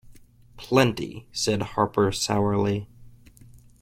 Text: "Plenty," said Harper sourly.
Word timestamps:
"Plenty," 0.57 1.27
said 1.31 1.61
Harper 1.61 2.11
sourly. 2.11 2.87